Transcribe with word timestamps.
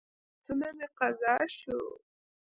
ټول 0.03 0.07
لمونځونه 0.57 0.67
مې 0.77 0.87
قضا 0.97 1.35
شوه. 1.57 1.85